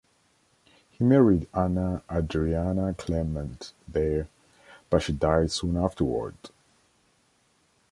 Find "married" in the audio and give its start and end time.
1.03-1.47